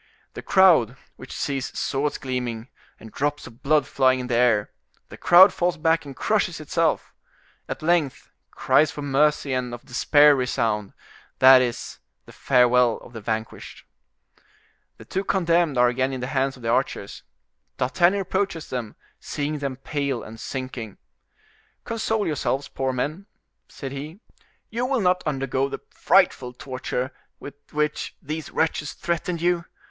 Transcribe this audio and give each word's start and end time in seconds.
The 0.33 0.41
crowd, 0.41 0.97
which 1.15 1.31
sees 1.31 1.77
swords 1.77 2.17
gleaming, 2.17 2.69
and 2.99 3.11
drops 3.11 3.45
of 3.45 3.61
blood 3.61 3.85
flying 3.85 4.19
in 4.19 4.25
the 4.25 4.33
air—the 4.35 5.17
crowd 5.17 5.53
falls 5.53 5.77
back 5.77 6.05
and 6.05 6.15
crushes 6.15 6.59
itself. 6.59 7.13
At 7.69 7.83
length 7.83 8.31
cries 8.49 8.89
for 8.89 9.03
mercy 9.03 9.53
and 9.53 9.75
of 9.75 9.85
despair 9.85 10.35
resound; 10.35 10.93
that 11.37 11.61
is, 11.61 11.99
the 12.25 12.31
farewell 12.31 12.97
of 13.03 13.13
the 13.13 13.21
vanquished. 13.21 13.85
The 14.97 15.05
two 15.05 15.23
condemned 15.23 15.77
are 15.77 15.89
again 15.89 16.11
in 16.11 16.19
the 16.21 16.25
hands 16.33 16.55
of 16.55 16.63
the 16.63 16.69
archers. 16.69 17.21
D'Artagnan 17.77 18.21
approaches 18.21 18.71
them, 18.71 18.95
seeing 19.19 19.59
them 19.59 19.75
pale 19.75 20.23
and 20.23 20.39
sinking: 20.39 20.97
"Console 21.85 22.25
yourselves, 22.25 22.67
poor 22.69 22.91
men," 22.91 23.27
said 23.67 23.91
he, 23.91 24.19
"you 24.71 24.83
will 24.83 25.01
not 25.01 25.21
undergo 25.27 25.69
the 25.69 25.77
frightful 25.91 26.53
torture 26.53 27.11
with 27.39 27.53
which 27.69 28.15
these 28.19 28.49
wretches 28.49 28.93
threatened 28.93 29.43
you. 29.43 29.65